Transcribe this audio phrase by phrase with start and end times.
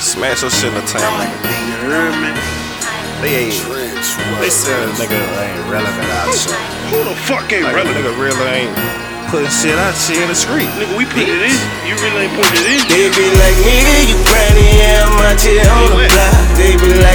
[0.00, 1.28] Smash your shit in the town.
[1.44, 2.32] You heard me?
[3.20, 3.60] They ain't.
[4.40, 6.56] They said nigga ain't relevant out shit.
[6.88, 8.00] Who the fuck ain't Like relevant?
[8.00, 8.72] nigga really ain't
[9.28, 10.70] putting shit out shit in the street.
[10.80, 11.58] Nigga, we put it in.
[11.84, 12.80] You really ain't put it in.
[12.88, 16.34] They be like, nigga, you grinding, yeah, I'm out here on the block.
[16.56, 17.09] They be like,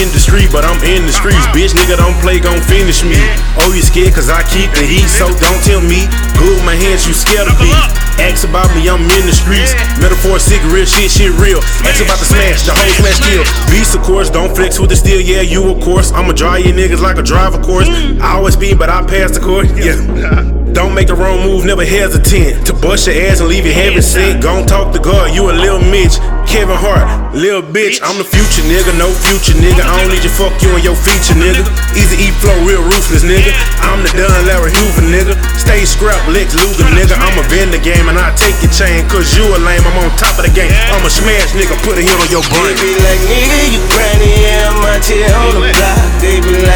[0.00, 1.44] industry, but I'm in the streets.
[1.52, 3.16] Bitch, nigga, don't play, gon' finish me.
[3.60, 6.04] Oh, you scared cause I keep the heat, so don't tell me.
[6.36, 7.72] Good my hands, you scared of me.
[8.20, 9.72] Ask about me, I'm in the streets.
[10.00, 10.40] Metaphor,
[10.72, 11.60] real shit, shit real.
[11.84, 13.44] Ask about the smash, the whole smash deal.
[13.72, 16.12] Beast, of course, don't flex with the steel, yeah, you, of course.
[16.12, 17.88] I'ma draw you niggas like a driver course.
[17.88, 20.52] I always speed, but I pass the course, yeah.
[20.76, 22.68] Don't make the wrong move, never hesitant.
[22.68, 24.44] To bust your ass and leave you heaven sent.
[24.44, 26.20] Gon' talk to God, you a little Mitch.
[26.44, 27.96] Kevin Hart, little bitch.
[28.04, 29.80] I'm the future nigga, no future nigga.
[29.80, 31.64] I don't need you, fuck you and your feature nigga.
[31.96, 33.56] Easy E flow, real ruthless nigga.
[33.88, 35.32] I'm the Dunn Larry Hoover nigga.
[35.56, 37.16] Stay scrap, Lex Luger nigga.
[37.24, 39.08] I'm a bend the game and I take your chain.
[39.08, 40.68] Cause you a lame, I'm on top of the game.
[40.92, 42.76] I'm a smash nigga, put a hit on your brain.
[42.76, 46.04] They be like, nigga, you grinding, yeah, I'm out here on the block.
[46.20, 46.75] They be like,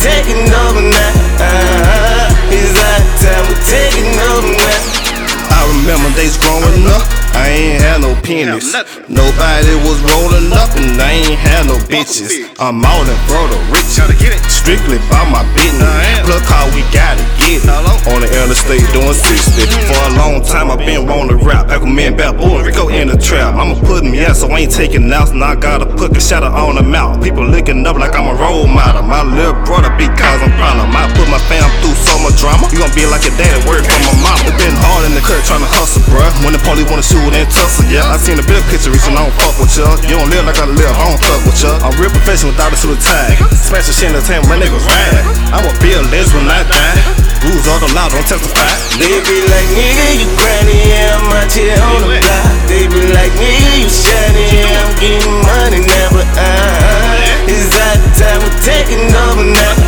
[0.00, 1.12] taking over now.
[1.40, 4.96] Uh, it's our time, we're taking over now.
[5.52, 7.02] I remember days growing up,
[7.36, 8.72] I ain't had no pennies.
[8.72, 9.04] nothing.
[9.12, 12.32] Nobody was rolling up and I ain't had no bitches.
[12.58, 13.96] I'm out in front of rich.
[13.96, 14.42] Gotta get it.
[14.48, 15.84] Strictly by my business.
[15.84, 16.24] I am.
[16.24, 17.68] Plug car, we gotta get it.
[18.08, 19.66] On the interstate doing 60.
[19.90, 21.68] For a long time, I've been on the rap.
[21.68, 23.54] Back with me and Bad Boy, Rico in the trap.
[23.54, 25.32] I'ma put me out, so I ain't taking outs.
[25.32, 27.22] Now I gotta put a shadow on the mouth.
[27.22, 28.85] People looking up like I'm a role model.
[36.66, 38.02] Only wanna shoot and tussle, yeah.
[38.10, 39.86] I seen the big picture reason I don't fuck with ya.
[40.10, 41.78] You don't live like I live, I don't fuck with ya.
[41.78, 43.38] I'm real professional without a suit tag.
[43.54, 45.22] Smash the shit in the tank, my niggas ride.
[45.54, 46.94] I will be a legend like that.
[47.46, 48.66] Rules all the law, don't testify.
[48.98, 52.50] They be like, nigga, you granny, yeah, I'm out here on the block.
[52.66, 57.46] They be like, nigga, you shiny, I'm getting money now, but I.
[57.46, 59.85] It's that time, we're taking over now.